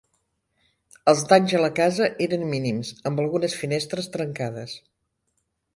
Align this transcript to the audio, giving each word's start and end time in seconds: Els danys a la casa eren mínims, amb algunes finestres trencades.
Els 1.13 1.21
danys 1.33 1.53
a 1.59 1.61
la 1.63 1.69
casa 1.81 2.09
eren 2.27 2.47
mínims, 2.55 2.93
amb 3.11 3.25
algunes 3.25 3.59
finestres 3.61 4.13
trencades. 4.19 4.77